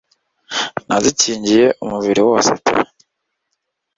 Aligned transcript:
nazikingiye 0.87 1.65
umubiri 1.83 2.21
wose 2.29 2.51
pe 2.63 2.73